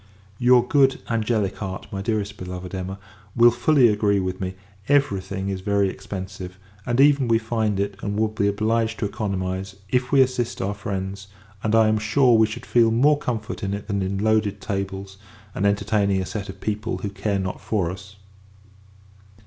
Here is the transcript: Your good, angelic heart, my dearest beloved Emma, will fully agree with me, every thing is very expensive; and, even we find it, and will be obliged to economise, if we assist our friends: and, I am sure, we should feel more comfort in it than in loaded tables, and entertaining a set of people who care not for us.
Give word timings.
Your 0.39 0.67
good, 0.67 0.99
angelic 1.11 1.57
heart, 1.57 1.85
my 1.91 2.01
dearest 2.01 2.35
beloved 2.37 2.73
Emma, 2.73 2.97
will 3.35 3.51
fully 3.51 3.87
agree 3.87 4.19
with 4.19 4.41
me, 4.41 4.55
every 4.89 5.21
thing 5.21 5.49
is 5.49 5.61
very 5.61 5.89
expensive; 5.89 6.57
and, 6.87 6.99
even 6.99 7.27
we 7.27 7.37
find 7.37 7.79
it, 7.79 7.95
and 8.01 8.17
will 8.17 8.27
be 8.29 8.47
obliged 8.47 8.97
to 8.97 9.05
economise, 9.05 9.75
if 9.89 10.11
we 10.11 10.21
assist 10.21 10.59
our 10.59 10.73
friends: 10.73 11.27
and, 11.61 11.75
I 11.75 11.87
am 11.87 11.99
sure, 11.99 12.35
we 12.35 12.47
should 12.47 12.65
feel 12.65 12.89
more 12.89 13.19
comfort 13.19 13.61
in 13.61 13.75
it 13.75 13.85
than 13.87 14.01
in 14.01 14.17
loaded 14.17 14.59
tables, 14.59 15.17
and 15.53 15.67
entertaining 15.67 16.19
a 16.19 16.25
set 16.25 16.49
of 16.49 16.61
people 16.61 16.97
who 16.97 17.09
care 17.11 17.37
not 17.37 17.61
for 17.61 17.91
us. 17.91 18.15